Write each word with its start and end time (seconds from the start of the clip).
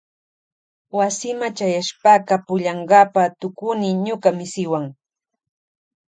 Wasima 0.97 1.47
chayashpaka 1.57 2.33
pukllankapa 2.45 3.23
tukuni 3.39 3.87
ñuka 4.05 4.29
misiwan. 4.37 4.85